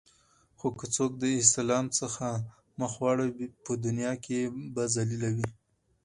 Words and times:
خو 0.57 0.67
که 0.77 0.85
څوک 0.95 1.11
د 1.19 1.23
اسلام 1.41 1.85
څخه 1.99 2.25
مخ 2.79 2.93
واړوی 3.01 3.47
په 3.65 3.71
دنیا 3.85 4.13
کی 4.23 4.39
به 4.73 4.83
ذلیل 4.95 5.23
وی 5.35 5.49